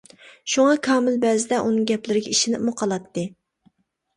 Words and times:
شۇڭا 0.53 0.77
كامىل 0.87 1.19
بەزىدە 1.25 1.59
ئۇنىڭ 1.65 1.85
گەپلىرىگە 1.91 2.33
ئىشىنىپمۇ 2.35 2.75
قالاتتى. 2.81 3.29